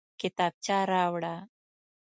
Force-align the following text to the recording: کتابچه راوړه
کتابچه 0.19 0.77
راوړه 0.91 1.35